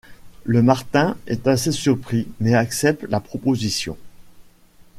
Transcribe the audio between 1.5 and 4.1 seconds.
surpris mais accepte la proposition.